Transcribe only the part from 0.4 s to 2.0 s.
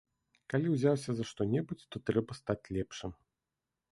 Калі ўзяўся за што-небудзь,